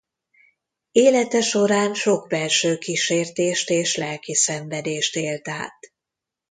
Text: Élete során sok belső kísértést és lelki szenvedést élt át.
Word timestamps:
Élete 0.91 1.41
során 1.41 1.93
sok 1.93 2.27
belső 2.27 2.77
kísértést 2.77 3.69
és 3.69 3.95
lelki 3.95 4.33
szenvedést 4.33 5.15
élt 5.15 5.47
át. 5.47 5.93